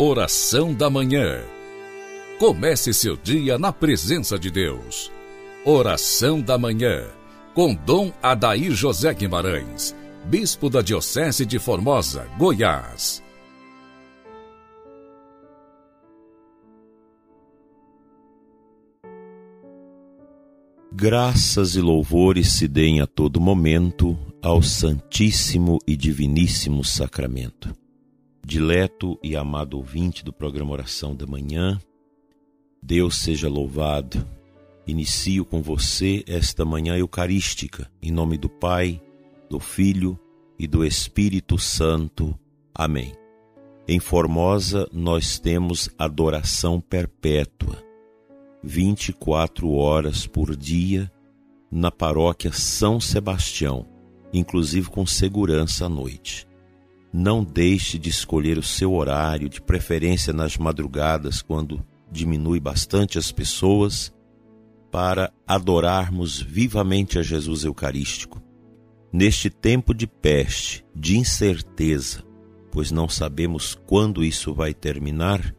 [0.00, 1.42] Oração da Manhã.
[2.38, 5.10] Comece seu dia na presença de Deus.
[5.64, 7.04] Oração da Manhã.
[7.52, 13.20] Com Dom Adair José Guimarães, Bispo da Diocese de Formosa, Goiás.
[20.92, 27.74] Graças e louvores se deem a todo momento ao Santíssimo e Diviníssimo Sacramento
[28.44, 31.78] dileto e amado ouvinte do programa Oração da Manhã,
[32.82, 34.26] Deus seja louvado.
[34.86, 39.02] Inicio com você esta manhã eucarística, em nome do Pai,
[39.50, 40.18] do Filho
[40.58, 42.38] e do Espírito Santo.
[42.74, 43.12] Amém.
[43.86, 47.82] Em Formosa, nós temos adoração perpétua,
[48.62, 51.10] 24 horas por dia,
[51.70, 53.86] na paróquia São Sebastião,
[54.32, 56.47] inclusive com segurança à noite.
[57.20, 63.32] Não deixe de escolher o seu horário, de preferência nas madrugadas, quando diminui bastante as
[63.32, 64.14] pessoas,
[64.88, 68.40] para adorarmos vivamente a Jesus Eucarístico.
[69.12, 72.22] Neste tempo de peste, de incerteza,
[72.70, 75.52] pois não sabemos quando isso vai terminar,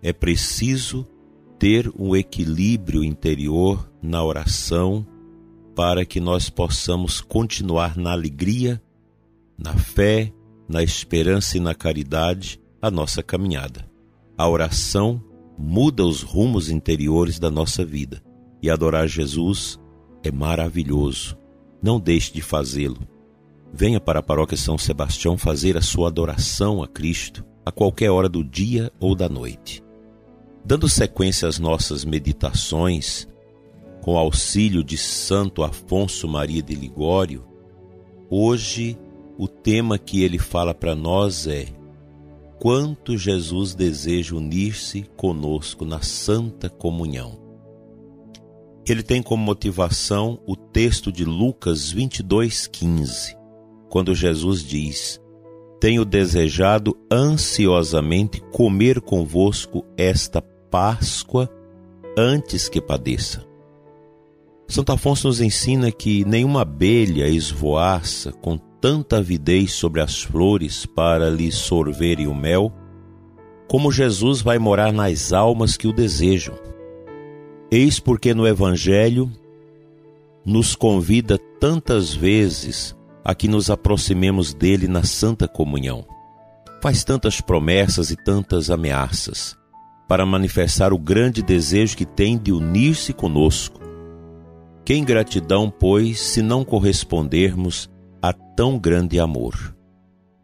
[0.00, 1.04] é preciso
[1.58, 5.04] ter um equilíbrio interior na oração
[5.74, 8.80] para que nós possamos continuar na alegria,
[9.58, 10.32] na fé
[10.68, 13.88] na esperança e na caridade a nossa caminhada.
[14.36, 15.22] A oração
[15.58, 18.22] muda os rumos interiores da nossa vida
[18.62, 19.78] e adorar Jesus
[20.22, 21.36] é maravilhoso.
[21.82, 23.00] Não deixe de fazê-lo.
[23.72, 28.28] Venha para a paróquia São Sebastião fazer a sua adoração a Cristo a qualquer hora
[28.28, 29.82] do dia ou da noite.
[30.64, 33.26] Dando sequência às nossas meditações,
[34.00, 37.44] com auxílio de Santo Afonso Maria de Ligório,
[38.28, 38.98] hoje
[39.38, 41.66] o tema que ele fala para nós é:
[42.58, 47.40] quanto Jesus deseja unir-se conosco na santa comunhão.
[48.86, 53.36] Ele tem como motivação o texto de Lucas 22:15,
[53.88, 55.20] quando Jesus diz:
[55.80, 61.50] Tenho desejado ansiosamente comer convosco esta Páscoa
[62.16, 63.44] antes que padeça.
[64.68, 71.30] Santo Afonso nos ensina que nenhuma abelha esvoaça com tanta avidez sobre as flores para
[71.30, 72.72] lhe sorverem o mel,
[73.68, 76.56] como Jesus vai morar nas almas que o desejam.
[77.70, 79.30] Eis porque no Evangelho
[80.44, 86.04] nos convida tantas vezes a que nos aproximemos dele na santa comunhão.
[86.82, 89.56] Faz tantas promessas e tantas ameaças
[90.08, 93.80] para manifestar o grande desejo que tem de unir-se conosco.
[94.84, 97.91] Que ingratidão, pois, se não correspondermos
[98.62, 99.74] tão grande amor.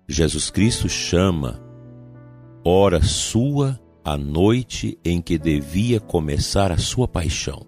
[0.08, 1.62] Jesus Cristo chama
[2.64, 7.64] hora sua a noite em que devia começar a sua paixão.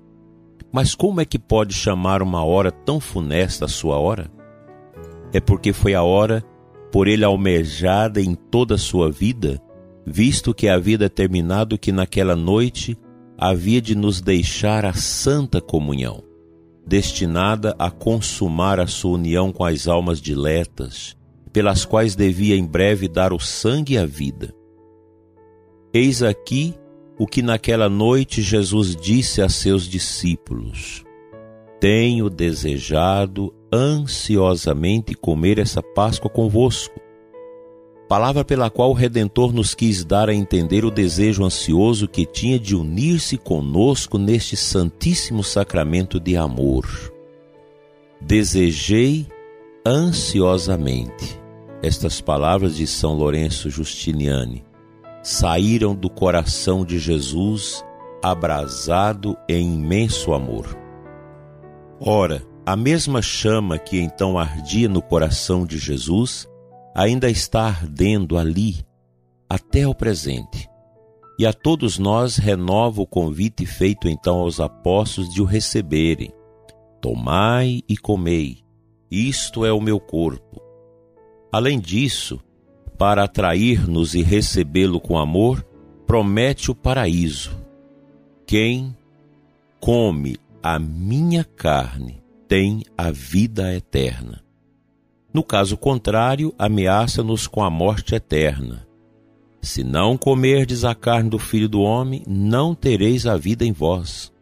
[0.72, 4.28] Mas como é que pode chamar uma hora tão funesta a sua hora?
[5.32, 6.44] É porque foi a hora
[6.90, 9.62] por ele almejada em toda a sua vida,
[10.04, 12.98] visto que havia determinado que naquela noite
[13.38, 16.28] havia de nos deixar a santa comunhão
[16.86, 21.16] destinada a consumar a sua união com as almas diletas,
[21.52, 24.54] pelas quais devia em breve dar o sangue e a vida.
[25.92, 26.74] Eis aqui
[27.18, 31.04] o que naquela noite Jesus disse a seus discípulos:
[31.80, 37.00] Tenho desejado ansiosamente comer essa Páscoa convosco
[38.10, 42.58] palavra pela qual o Redentor nos quis dar a entender o desejo ansioso que tinha
[42.58, 46.88] de unir-se conosco neste santíssimo sacramento de amor.
[48.20, 49.28] Desejei
[49.86, 51.40] ansiosamente.
[51.84, 54.64] Estas palavras de São Lourenço Justiniani
[55.22, 57.84] saíram do coração de Jesus
[58.20, 60.76] abrasado em imenso amor.
[62.00, 66.49] Ora, a mesma chama que então ardia no coração de Jesus
[66.94, 68.84] ainda está ardendo ali
[69.48, 70.68] até o presente.
[71.38, 76.32] E a todos nós renova o convite feito então aos apóstolos de o receberem.
[77.00, 78.58] Tomai e comei,
[79.10, 80.60] isto é o meu corpo.
[81.50, 82.38] Além disso,
[82.98, 85.66] para atrair-nos e recebê-lo com amor,
[86.06, 87.58] promete o paraíso.
[88.46, 88.94] Quem
[89.80, 94.44] come a minha carne tem a vida eterna.
[95.32, 98.86] No caso contrário, ameaça-nos com a morte eterna.
[99.62, 104.32] Se não comerdes a carne do Filho do Homem, não tereis a vida em vós.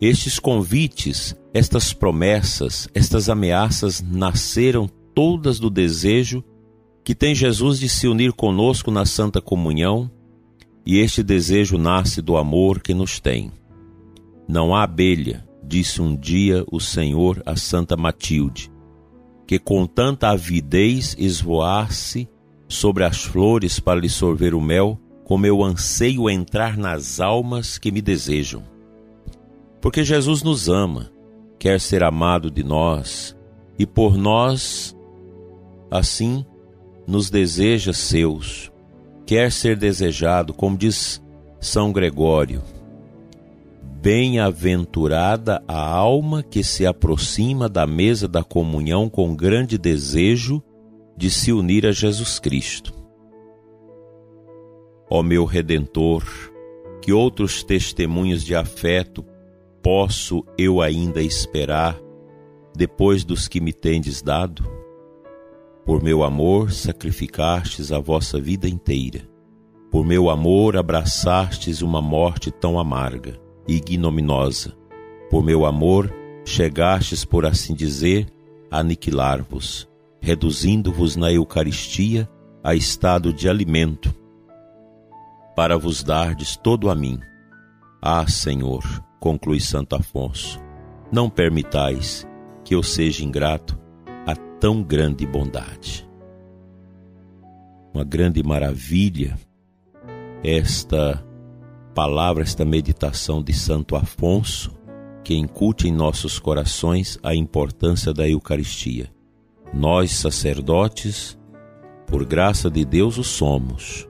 [0.00, 6.42] Estes convites, estas promessas, estas ameaças nasceram todas do desejo
[7.04, 10.10] que tem Jesus de se unir conosco na Santa Comunhão,
[10.86, 13.52] e este desejo nasce do amor que nos tem.
[14.48, 18.70] Não há abelha, disse um dia o Senhor a Santa Matilde,
[19.50, 22.28] que com tanta avidez esvoasse
[22.68, 27.90] sobre as flores para lhe sorver o mel, como eu anseio entrar nas almas que
[27.90, 28.62] me desejam.
[29.80, 31.10] Porque Jesus nos ama,
[31.58, 33.36] quer ser amado de nós,
[33.76, 34.96] e por nós,
[35.90, 36.46] assim,
[37.04, 38.70] nos deseja seus,
[39.26, 41.20] quer ser desejado, como diz
[41.58, 42.62] São Gregório.
[44.02, 50.62] Bem-aventurada a alma que se aproxima da mesa da comunhão com grande desejo
[51.14, 52.94] de se unir a Jesus Cristo.
[55.10, 56.24] Ó meu Redentor,
[57.02, 59.22] que outros testemunhos de afeto
[59.82, 62.00] posso eu ainda esperar
[62.74, 64.64] depois dos que me tendes dado?
[65.84, 69.28] Por meu amor sacrificastes a vossa vida inteira.
[69.90, 74.76] Por meu amor abraçastes uma morte tão amarga ignominosa.
[75.30, 76.12] Por meu amor
[76.44, 78.26] chegastes, por assim dizer,
[78.70, 79.90] a aniquilar-vos
[80.20, 82.28] reduzindo-vos na Eucaristia
[82.62, 84.14] a estado de alimento,
[85.56, 87.18] para vos dardes todo a mim.
[88.02, 88.82] Ah, Senhor,
[89.18, 90.60] conclui Santo Afonso,
[91.10, 92.26] não permitais
[92.64, 93.78] que eu seja ingrato
[94.26, 96.08] a tão grande bondade.
[97.92, 99.38] Uma grande maravilha
[100.44, 101.24] esta
[101.94, 104.72] palavra, esta meditação de Santo Afonso,
[105.22, 109.10] que incute em nossos corações a importância da Eucaristia
[109.72, 111.38] nós, sacerdotes,
[112.06, 114.08] por graça de Deus o somos,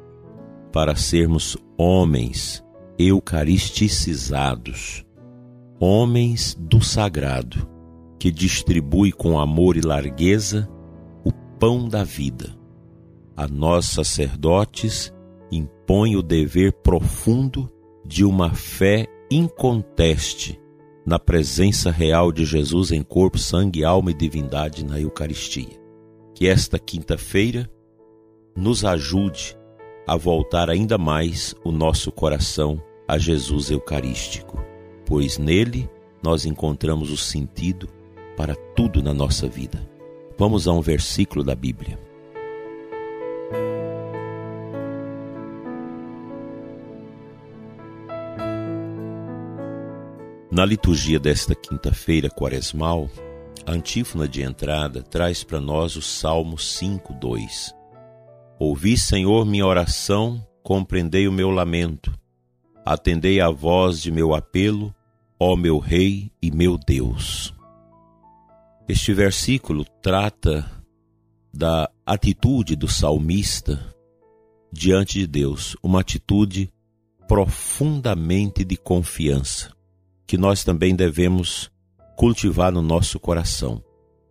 [0.72, 2.64] para sermos homens
[2.98, 5.04] eucaristicizados,
[5.78, 7.68] homens do sagrado,
[8.18, 10.66] que distribui com amor e largueza
[11.24, 12.58] o pão da vida.
[13.36, 15.12] A nós, sacerdotes,
[15.90, 17.68] impõe o dever profundo
[18.06, 20.56] de uma fé inconteste
[21.04, 25.80] na presença real de Jesus em corpo, sangue, alma e divindade na Eucaristia.
[26.32, 27.68] Que esta quinta-feira
[28.56, 29.58] nos ajude
[30.06, 34.62] a voltar ainda mais o nosso coração a Jesus Eucarístico,
[35.04, 35.90] pois nele
[36.22, 37.88] nós encontramos o sentido
[38.36, 39.84] para tudo na nossa vida.
[40.38, 41.98] Vamos a um versículo da Bíblia.
[50.60, 53.08] Na liturgia desta quinta-feira quaresmal,
[53.66, 57.74] a antífona de entrada traz para nós o Salmo 5:2.
[58.58, 62.14] Ouvi, Senhor, minha oração, compreendei o meu lamento.
[62.84, 64.94] Atendei à voz de meu apelo,
[65.38, 67.54] ó meu rei e meu Deus.
[68.86, 70.70] Este versículo trata
[71.54, 73.94] da atitude do salmista
[74.70, 76.70] diante de Deus, uma atitude
[77.26, 79.79] profundamente de confiança
[80.30, 81.72] que nós também devemos
[82.16, 83.82] cultivar no nosso coração.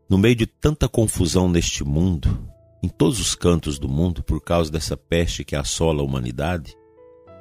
[0.10, 2.40] No meio de tanta confusão neste mundo,
[2.82, 6.74] em todos os cantos do mundo, por causa dessa peste que assola a humanidade,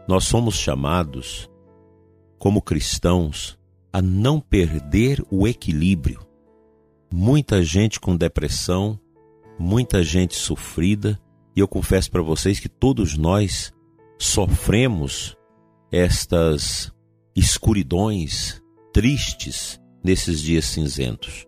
[0.08, 1.48] nós somos chamados,
[2.36, 3.56] como cristãos,
[3.92, 6.18] a não perder o equilíbrio.
[7.12, 8.98] Muita gente com depressão,
[9.56, 11.16] muita gente sofrida,
[11.54, 13.72] e eu confesso para vocês que todos nós
[14.18, 15.36] sofremos
[15.92, 16.92] estas
[17.38, 18.60] escuridões
[18.92, 21.46] tristes nesses dias cinzentos.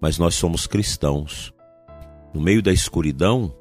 [0.00, 1.52] Mas nós somos cristãos.
[2.32, 3.54] No meio da escuridão,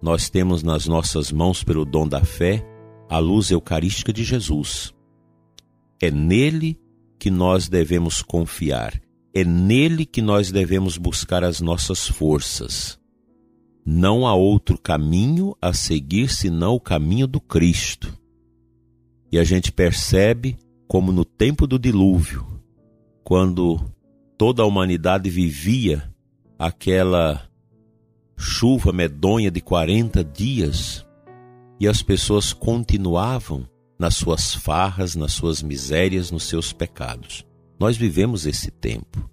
[0.00, 2.64] nós temos nas nossas mãos, pelo dom da fé,
[3.08, 4.92] a luz eucarística de Jesus.
[6.00, 6.78] É nele
[7.18, 9.00] que nós devemos confiar,
[9.34, 12.98] é nele que nós devemos buscar as nossas forças.
[13.84, 18.12] Não há outro caminho a seguir senão o caminho do Cristo.
[19.30, 22.46] E a gente percebe como no tempo do dilúvio,
[23.24, 23.80] quando
[24.38, 26.12] toda a humanidade vivia
[26.58, 27.42] aquela
[28.36, 31.06] chuva medonha de 40 dias
[31.80, 37.44] e as pessoas continuavam nas suas farras, nas suas misérias, nos seus pecados.
[37.78, 39.28] Nós vivemos esse tempo.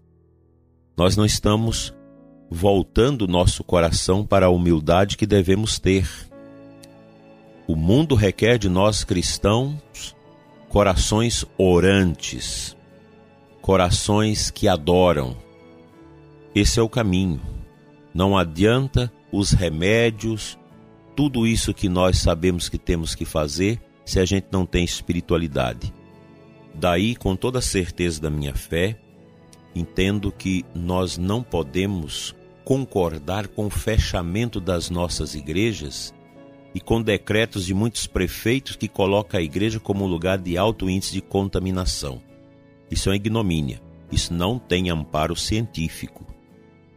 [0.98, 1.94] Nós não estamos
[2.50, 6.08] voltando nosso coração para a humildade que devemos ter.
[7.68, 10.16] O mundo requer de nós cristãos
[10.74, 12.76] corações orantes,
[13.62, 15.38] corações que adoram.
[16.56, 17.40] Esse é o caminho.
[18.12, 20.58] Não adianta os remédios,
[21.16, 25.94] tudo isso que nós sabemos que temos que fazer se a gente não tem espiritualidade.
[26.74, 29.00] Daí, com toda a certeza da minha fé,
[29.76, 36.12] entendo que nós não podemos concordar com o fechamento das nossas igrejas
[36.74, 40.90] e com decretos de muitos prefeitos que colocam a igreja como um lugar de alto
[40.90, 42.22] índice de contaminação.
[42.90, 43.82] Isso é uma ignomínia.
[44.12, 46.26] Isso não tem amparo científico.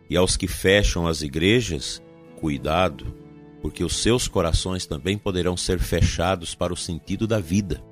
[0.09, 2.02] E aos que fecham as igrejas,
[2.40, 3.14] cuidado,
[3.61, 7.83] porque os seus corações também poderão ser fechados para o sentido da vida.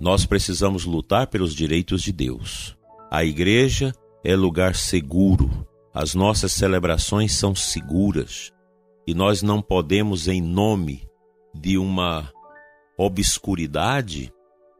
[0.00, 2.76] Nós precisamos lutar pelos direitos de Deus.
[3.10, 3.92] A igreja
[4.24, 8.52] é lugar seguro, as nossas celebrações são seguras
[9.08, 11.08] e nós não podemos, em nome
[11.54, 12.30] de uma
[12.94, 14.30] obscuridade,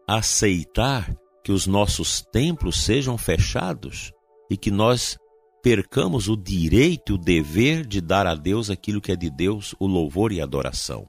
[0.06, 4.12] aceitar que os nossos templos sejam fechados
[4.50, 5.16] e que nós
[5.62, 9.74] percamos o direito e o dever de dar a Deus aquilo que é de Deus,
[9.80, 11.08] o louvor e a adoração.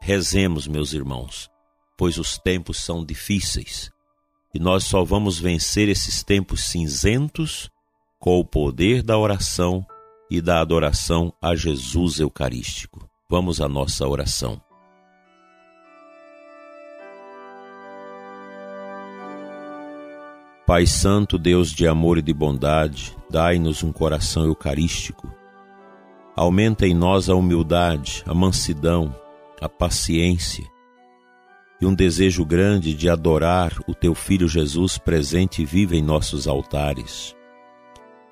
[0.00, 1.46] Rezemos, meus irmãos,
[1.94, 3.90] pois os tempos são difíceis
[4.54, 7.68] e nós só vamos vencer esses tempos cinzentos
[8.18, 9.84] com o poder da oração
[10.30, 13.08] e da adoração a Jesus Eucarístico.
[13.28, 14.60] Vamos à nossa oração.
[20.66, 25.28] Pai Santo, Deus de amor e de bondade, dai-nos um coração eucarístico.
[26.36, 29.12] Aumenta em nós a humildade, a mansidão,
[29.60, 30.64] a paciência
[31.80, 36.46] e um desejo grande de adorar o Teu Filho Jesus presente e vivo em nossos
[36.46, 37.34] altares.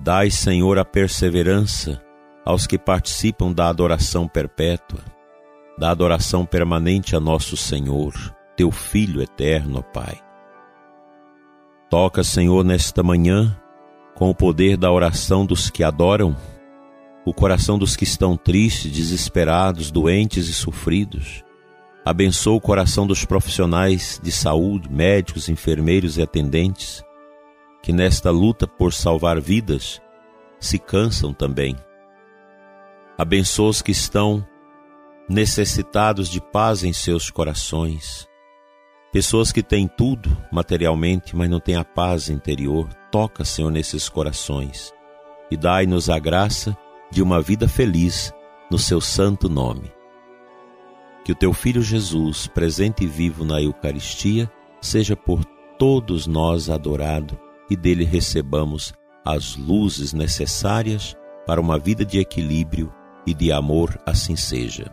[0.00, 2.00] Dai, Senhor, a perseverança
[2.44, 5.00] aos que participam da adoração perpétua,
[5.76, 8.14] da adoração permanente a nosso Senhor,
[8.56, 10.20] teu Filho eterno, Pai.
[11.90, 13.58] Toca, Senhor, nesta manhã,
[14.14, 16.36] com o poder da oração dos que adoram,
[17.24, 21.42] o coração dos que estão tristes, desesperados, doentes e sofridos.
[22.04, 27.02] Abençoa o coração dos profissionais de saúde, médicos, enfermeiros e atendentes
[27.82, 30.00] que nesta luta por salvar vidas
[30.60, 31.76] se cansam também.
[33.16, 34.46] Abençoa os que estão
[35.28, 38.26] necessitados de paz em seus corações.
[39.12, 42.88] Pessoas que têm tudo materialmente, mas não têm a paz interior.
[43.10, 44.92] Toca, Senhor, nesses corações
[45.50, 46.76] e dai-nos a graça
[47.10, 48.32] de uma vida feliz
[48.70, 49.90] no seu santo nome.
[51.24, 55.44] Que o teu Filho Jesus, presente e vivo na Eucaristia, seja por
[55.78, 57.38] todos nós adorado
[57.70, 58.92] e dele recebamos
[59.24, 62.92] as luzes necessárias para uma vida de equilíbrio
[63.26, 64.92] e de amor, assim seja.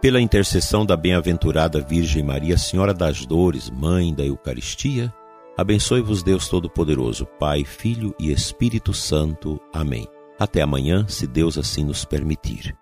[0.00, 5.12] Pela intercessão da bem-aventurada Virgem Maria, Senhora das Dores, Mãe da Eucaristia,
[5.56, 9.60] abençoe-vos Deus Todo-Poderoso, Pai, Filho e Espírito Santo.
[9.72, 10.06] Amém.
[10.38, 12.76] Até amanhã, se Deus assim nos permitir.